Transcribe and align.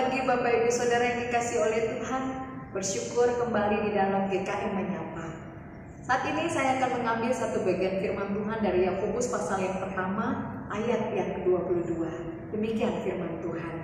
pagi 0.00 0.24
Bapak 0.24 0.64
Ibu 0.64 0.70
Saudara 0.72 1.12
yang 1.12 1.28
dikasih 1.28 1.60
oleh 1.60 1.92
Tuhan 1.92 2.22
Bersyukur 2.72 3.36
kembali 3.36 3.84
di 3.84 3.90
dalam 3.92 4.32
GKI 4.32 4.72
Menyapa. 4.72 5.28
Saat 6.00 6.24
ini 6.24 6.48
saya 6.48 6.80
akan 6.80 7.04
mengambil 7.04 7.28
satu 7.36 7.60
bagian 7.68 8.00
firman 8.00 8.32
Tuhan 8.32 8.64
dari 8.64 8.88
Yakobus 8.88 9.28
pasal 9.28 9.60
yang 9.60 9.76
pertama 9.76 10.56
ayat 10.72 11.12
yang 11.12 11.36
ke-22 11.36 12.00
Demikian 12.48 13.04
firman 13.04 13.44
Tuhan. 13.44 13.74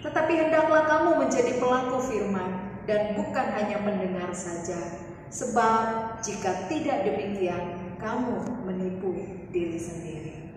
Tetapi 0.00 0.32
hendaklah 0.40 0.88
kamu 0.88 1.20
menjadi 1.20 1.52
pelaku 1.60 2.00
firman 2.00 2.80
Dan 2.88 3.20
bukan 3.20 3.46
hanya 3.52 3.76
mendengar 3.84 4.32
saja. 4.32 4.80
Sebab 5.28 6.16
jika 6.24 6.64
tidak 6.72 7.04
demikian 7.04 7.92
Kamu 8.00 8.64
menipu 8.64 9.20
diri 9.52 9.76
sendiri. 9.76 10.48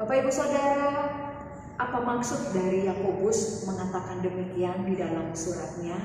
Bapak 0.00 0.24
Ibu 0.24 0.32
Saudara, 0.32 0.88
apa 1.80 1.98
maksud 2.04 2.52
dari 2.52 2.84
Yakobus 2.84 3.64
mengatakan 3.64 4.20
demikian 4.20 4.84
di 4.84 5.00
dalam 5.00 5.32
suratnya? 5.32 5.96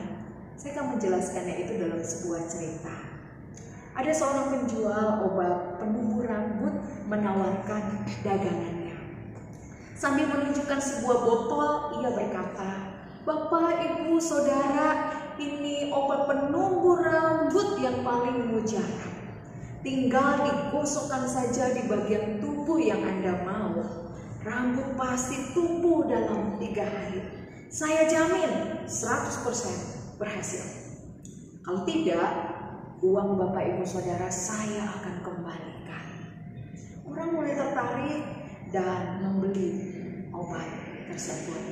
Saya 0.56 0.80
akan 0.80 0.98
menjelaskannya 0.98 1.56
itu 1.68 1.74
dalam 1.78 2.02
sebuah 2.02 2.42
cerita. 2.48 2.96
Ada 3.98 4.12
seorang 4.14 4.48
penjual 4.54 5.26
obat 5.26 5.82
penumbuh 5.82 6.24
rambut 6.24 6.76
menawarkan 7.10 8.06
dagangannya. 8.22 8.96
Sambil 9.98 10.30
menunjukkan 10.30 10.78
sebuah 10.78 11.18
botol, 11.26 11.98
ia 11.98 12.10
berkata, 12.14 13.02
Bapak, 13.26 13.82
Ibu, 13.82 14.22
Saudara, 14.22 15.10
ini 15.42 15.90
obat 15.90 16.30
penumbuh 16.30 17.02
rambut 17.02 17.82
yang 17.82 18.06
paling 18.06 18.54
mujarab. 18.54 19.14
Tinggal 19.82 20.46
digosokkan 20.46 21.26
saja 21.26 21.74
di 21.74 21.86
bagian 21.90 22.42
tubuh 22.42 22.78
yang 22.82 23.02
Anda 23.02 23.46
mau 23.46 24.07
Rambut 24.48 24.96
pasti 24.96 25.52
tumbuh 25.52 26.08
dalam 26.08 26.56
tiga 26.56 26.88
hari. 26.88 27.20
Saya 27.68 28.08
jamin 28.08 28.80
100% 28.88 30.16
berhasil. 30.16 30.64
Kalau 31.68 31.84
tidak, 31.84 32.32
uang 33.04 33.36
Bapak 33.36 33.76
Ibu 33.76 33.84
Saudara 33.84 34.32
saya 34.32 34.88
akan 34.88 35.16
kembalikan. 35.20 36.06
Orang 37.04 37.36
mulai 37.36 37.60
tertarik 37.60 38.24
dan 38.72 39.20
membeli 39.20 39.68
obat 40.32 40.72
tersebut. 41.12 41.64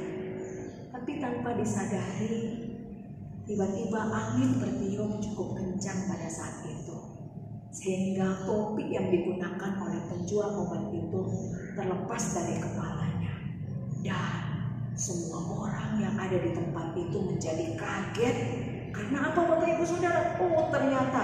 Tapi 0.92 1.24
tanpa 1.24 1.56
disadari, 1.56 2.60
tiba-tiba 3.48 4.04
angin 4.04 4.60
bertiup 4.60 5.24
cukup 5.24 5.64
kencang 5.64 6.12
pada 6.12 6.28
saat 6.28 6.68
itu. 6.68 7.24
Sehingga 7.72 8.44
topi 8.44 8.92
yang 8.92 9.08
digunakan 9.08 9.80
oleh 9.80 10.12
penjual 10.12 10.60
obat 10.68 10.92
itu 10.92 11.24
terlepas 12.06 12.38
dari 12.38 12.62
kepalanya. 12.62 13.34
Dan 14.06 14.46
semua 14.94 15.42
orang 15.42 15.98
yang 15.98 16.14
ada 16.22 16.38
di 16.38 16.54
tempat 16.54 16.94
itu 16.94 17.18
menjadi 17.18 17.74
kaget 17.74 18.38
karena 18.94 19.34
apa 19.34 19.42
Bapak 19.42 19.66
Ibu 19.74 19.84
Saudara? 19.90 20.38
Oh 20.38 20.70
ternyata 20.70 21.24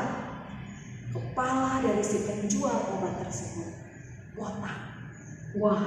kepala 1.13 1.85
dari 1.85 2.01
si 2.01 2.25
penjual 2.25 2.97
obat 2.97 3.13
tersebut 3.21 3.69
botak. 4.33 4.77
Wah, 5.61 5.85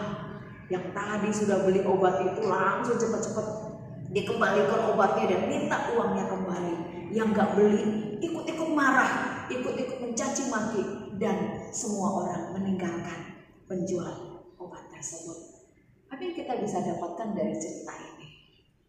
yang 0.71 0.95
tadi 0.95 1.29
sudah 1.35 1.67
beli 1.67 1.83
obat 1.83 2.23
itu 2.23 2.47
langsung 2.47 2.95
cepat-cepat 2.95 3.47
dikembalikan 4.15 4.95
obatnya 4.95 5.35
dan 5.35 5.51
minta 5.51 5.91
uangnya 5.91 6.31
kembali. 6.31 6.75
Yang 7.11 7.27
nggak 7.35 7.51
beli 7.59 7.83
ikut-ikut 8.23 8.71
marah, 8.71 9.43
ikut-ikut 9.51 9.99
mencaci 10.07 10.47
maki 10.55 10.83
dan 11.19 11.67
semua 11.75 12.23
orang 12.23 12.55
meninggalkan 12.55 13.43
penjual 13.67 14.34
tersebut. 15.05 15.39
Apa 16.09 16.21
yang 16.25 16.33
kita 16.33 16.57
bisa 16.65 16.81
dapatkan 16.81 17.37
dari 17.37 17.53
cerita 17.61 17.93
ini? 17.93 18.29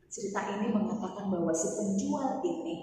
Cerita 0.07 0.39
ini 0.55 0.71
mengatakan 0.71 1.27
bahwa 1.27 1.51
si 1.51 1.67
penjual 1.75 2.39
ini 2.39 2.75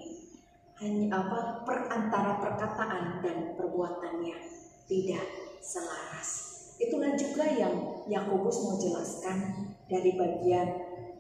hanya 0.85 1.17
apa 1.17 1.65
perantara 1.65 2.37
perkataan 2.45 3.25
dan 3.25 3.57
perbuatannya 3.57 4.37
tidak 4.85 5.25
selaras. 5.65 6.29
Itulah 6.77 7.17
juga 7.17 7.49
yang 7.49 8.05
Yakobus 8.05 8.69
mau 8.69 8.77
jelaskan 8.77 9.73
dari 9.89 10.13
bagian 10.13 10.69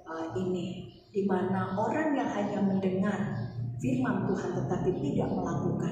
uh, 0.05 0.37
ini, 0.37 1.01
di 1.09 1.25
mana 1.25 1.79
orang 1.81 2.13
yang 2.13 2.29
hanya 2.29 2.61
mendengar 2.61 3.49
firman 3.81 4.29
Tuhan 4.29 4.51
tetapi 4.59 4.91
tidak 5.01 5.29
melakukannya, 5.33 5.92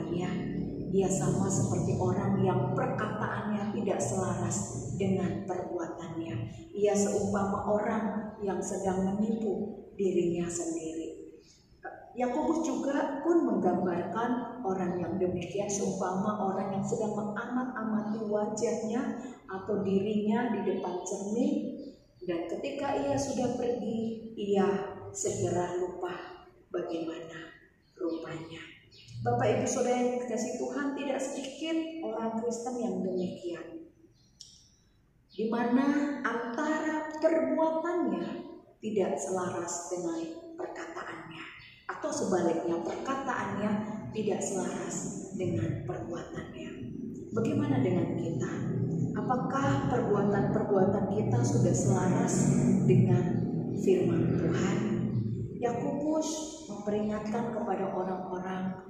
ia 0.91 1.06
sama 1.06 1.47
seperti 1.47 1.95
orang 2.03 2.43
yang 2.43 2.75
perkataannya 2.75 3.71
tidak 3.78 4.03
selaras 4.03 4.56
dengan 4.99 5.47
perbuatannya. 5.47 6.34
Ia 6.75 6.95
seumpama 6.99 7.71
orang 7.71 8.05
yang 8.43 8.59
sedang 8.59 9.06
menipu 9.06 9.87
dirinya 9.95 10.51
sendiri. 10.51 11.31
Yakobus 12.19 12.67
juga 12.67 13.23
pun 13.23 13.47
menggambarkan 13.47 14.61
orang 14.67 14.99
yang 14.99 15.15
demikian 15.15 15.71
seumpama 15.71 16.43
orang 16.43 16.75
yang 16.75 16.84
sedang 16.84 17.15
mengamat-amati 17.15 18.27
wajahnya 18.27 19.22
atau 19.47 19.87
dirinya 19.87 20.51
di 20.59 20.75
depan 20.75 21.07
cermin 21.07 21.53
dan 22.27 22.51
ketika 22.51 22.99
ia 22.99 23.15
sudah 23.15 23.55
pergi 23.55 24.34
ia 24.34 24.69
segera 25.15 25.78
lupa 25.78 26.45
bagaimana 26.75 27.55
rupanya. 27.95 28.69
Bapak 29.20 29.53
Ibu 29.53 29.66
Saudara 29.69 30.00
yang 30.00 30.16
dikasih 30.25 30.56
Tuhan 30.56 30.97
tidak 30.97 31.20
sedikit 31.20 31.76
orang 32.08 32.41
Kristen 32.41 32.75
yang 32.81 33.04
demikian 33.04 33.84
di 35.28 35.53
mana 35.53 36.20
antara 36.25 37.12
perbuatannya 37.20 38.26
tidak 38.80 39.12
selaras 39.20 39.92
dengan 39.92 40.20
perkataannya 40.56 41.44
atau 41.92 42.09
sebaliknya 42.09 42.80
perkataannya 42.80 43.70
tidak 44.16 44.41
selaras 44.41 44.97
dengan 45.36 45.84
perbuatannya. 45.84 46.70
Bagaimana 47.36 47.76
dengan 47.84 48.16
kita? 48.16 48.53
Apakah 49.20 49.92
perbuatan-perbuatan 49.92 51.12
kita 51.12 51.38
sudah 51.44 51.75
selaras 51.76 52.34
dengan 52.88 53.25
firman 53.84 54.32
Tuhan? 54.32 54.78
Yakobus 55.60 56.28
memperingatkan 56.72 57.53
kepada 57.53 57.84
orang-orang 57.92 58.90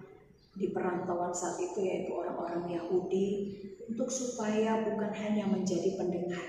di 0.55 0.75
perantauan 0.75 1.31
saat 1.31 1.59
itu 1.62 1.78
yaitu 1.83 2.11
orang-orang 2.15 2.66
Yahudi 2.75 3.55
untuk 3.87 4.11
supaya 4.11 4.83
bukan 4.87 5.11
hanya 5.15 5.47
menjadi 5.47 5.99
pendengar 5.99 6.43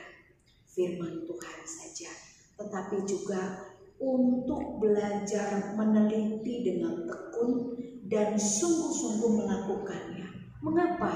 firman 0.71 1.25
Tuhan 1.25 1.59
saja, 1.65 2.11
tetapi 2.57 3.03
juga 3.05 3.71
untuk 4.01 4.81
belajar 4.81 5.77
meneliti 5.77 6.65
dengan 6.65 7.05
tekun 7.05 7.77
dan 8.09 8.33
sungguh-sungguh 8.37 9.45
melakukannya. 9.45 10.27
Mengapa 10.61 11.13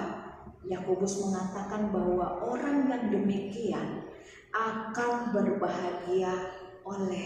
Yakobus 0.66 1.22
mengatakan 1.22 1.94
bahwa 1.94 2.41
orang 2.41 2.90
yang 2.90 3.03
demikian 3.13 4.09
akan 4.50 5.29
berbahagia 5.29 6.34
oleh 6.81 7.25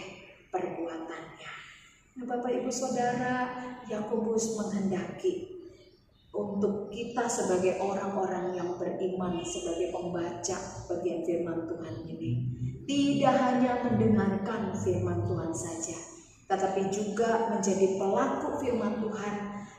perbuatannya. 0.51 1.53
Nah, 2.19 2.25
Bapak 2.27 2.51
Ibu 2.51 2.67
Saudara, 2.67 3.47
Yakobus 3.87 4.59
menghendaki 4.59 5.48
untuk 6.59 6.91
kita 6.91 7.23
sebagai 7.31 7.79
orang-orang 7.79 8.51
yang 8.51 8.75
beriman 8.75 9.39
sebagai 9.47 9.95
pembaca 9.95 10.59
bagian 10.91 11.23
firman 11.23 11.63
Tuhan 11.71 11.95
ini 12.03 12.31
tidak 12.83 13.35
hanya 13.39 13.79
mendengarkan 13.87 14.75
firman 14.75 15.23
Tuhan 15.23 15.55
saja 15.55 16.19
tetapi 16.51 16.91
juga 16.91 17.47
menjadi 17.47 17.95
pelaku 17.95 18.59
firman 18.59 18.99
Tuhan 18.99 19.33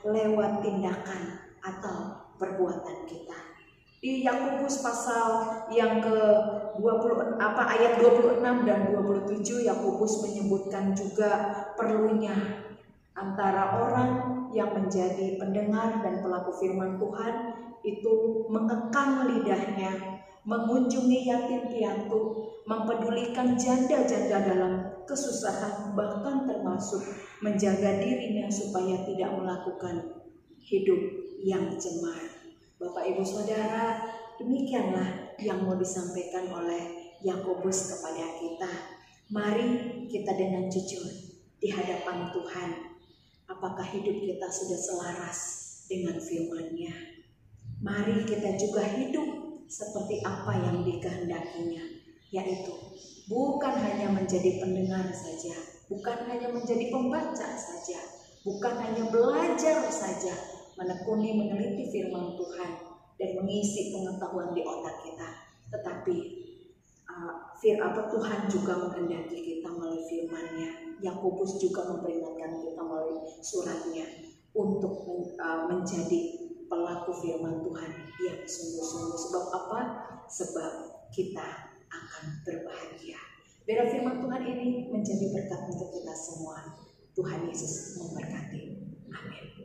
lewat 0.08 0.64
tindakan 0.64 1.22
atau 1.60 1.98
perbuatan 2.40 3.04
kita. 3.04 3.38
Di 4.00 4.24
Yakobus 4.24 4.80
pasal 4.80 5.28
yang 5.68 6.00
ke 6.00 6.16
20 6.80 7.36
apa 7.36 7.62
ayat 7.76 8.00
26 8.00 8.40
dan 8.64 8.96
27 8.96 9.68
Yakobus 9.68 10.24
menyebutkan 10.24 10.96
juga 10.96 11.52
perlunya 11.76 12.32
antara 13.12 13.84
orang 13.84 14.39
yang 14.50 14.74
menjadi 14.74 15.38
pendengar 15.38 16.02
dan 16.02 16.22
pelaku 16.22 16.50
firman 16.58 16.98
Tuhan 16.98 17.34
itu 17.86 18.44
mengekang 18.50 19.24
lidahnya, 19.30 20.20
mengunjungi 20.44 21.24
yatim 21.24 21.70
piatu, 21.70 22.44
mempedulikan 22.68 23.56
janda-janda 23.56 24.38
dalam 24.44 24.72
kesusahan, 25.08 25.96
bahkan 25.96 26.44
termasuk 26.44 27.00
menjaga 27.40 28.02
dirinya 28.02 28.50
supaya 28.52 29.00
tidak 29.06 29.30
melakukan 29.32 30.20
hidup 30.60 31.00
yang 31.40 31.72
cemar. 31.80 32.20
Bapak 32.76 33.04
Ibu 33.16 33.24
Saudara, 33.24 34.04
demikianlah 34.36 35.36
yang 35.40 35.64
mau 35.64 35.76
disampaikan 35.76 36.48
oleh 36.52 37.16
Yakobus 37.24 37.96
kepada 37.96 38.24
kita. 38.40 38.72
Mari 39.30 39.68
kita 40.10 40.32
dengan 40.34 40.66
jujur 40.66 41.06
di 41.60 41.68
hadapan 41.70 42.32
Tuhan 42.32 42.89
apakah 43.60 43.84
hidup 43.92 44.16
kita 44.24 44.48
sudah 44.48 44.80
selaras 44.80 45.38
dengan 45.84 46.16
firman-Nya. 46.16 47.20
Mari 47.84 48.24
kita 48.24 48.56
juga 48.56 48.88
hidup 48.88 49.28
seperti 49.68 50.24
apa 50.24 50.56
yang 50.64 50.80
dikehendakinya. 50.80 52.00
yaitu 52.30 52.70
bukan 53.26 53.74
hanya 53.74 54.06
menjadi 54.14 54.62
pendengar 54.62 55.02
saja, 55.10 55.50
bukan 55.90 56.30
hanya 56.30 56.54
menjadi 56.54 56.86
pembaca 56.86 57.48
saja, 57.58 57.98
bukan 58.46 58.78
hanya 58.78 59.10
belajar 59.10 59.82
saja, 59.90 60.38
menekuni 60.78 61.34
meneliti 61.34 61.90
firman 61.90 62.38
Tuhan 62.38 62.70
dan 63.18 63.30
mengisi 63.34 63.90
pengetahuan 63.90 64.54
di 64.54 64.62
otak 64.62 65.02
kita, 65.02 65.28
tetapi 65.74 66.16
uh, 67.10 67.50
fir 67.58 67.82
apa 67.82 68.06
Tuhan 68.14 68.46
juga 68.46 68.78
menghendaki 68.78 69.38
kita 69.42 69.66
melalui 69.66 70.06
firman-Nya. 70.06 70.70
Yakobus 71.00 71.58
juga 71.58 71.88
memperingatkan 71.88 72.59
suratnya 73.42 74.06
untuk 74.54 75.04
uh, 75.36 75.68
menjadi 75.68 76.20
pelaku 76.70 77.10
firman 77.18 77.66
Tuhan 77.66 77.92
yang 78.22 78.40
sungguh-sungguh. 78.46 79.18
Sebab 79.18 79.44
apa? 79.50 79.80
Sebab 80.30 80.72
kita 81.10 81.48
akan 81.90 82.24
berbahagia. 82.46 83.18
Biar 83.66 83.90
firman 83.90 84.22
Tuhan 84.22 84.42
ini 84.46 84.90
menjadi 84.90 85.26
berkat 85.34 85.60
untuk 85.68 85.90
kita 85.94 86.14
semua. 86.14 86.78
Tuhan 87.14 87.50
Yesus 87.50 87.98
memberkati. 87.98 88.62
Amin. 89.10 89.59